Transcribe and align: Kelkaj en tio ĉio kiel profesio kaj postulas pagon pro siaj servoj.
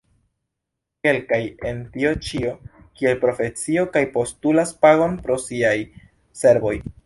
Kelkaj 1.07 1.37
en 1.71 1.81
tio 1.97 2.13
ĉio 2.29 2.55
kiel 3.01 3.21
profesio 3.27 3.87
kaj 3.97 4.03
postulas 4.17 4.75
pagon 4.87 5.15
pro 5.29 5.41
siaj 5.49 5.77
servoj. 6.45 6.75